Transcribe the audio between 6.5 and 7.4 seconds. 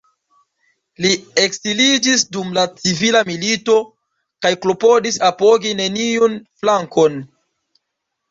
flankon.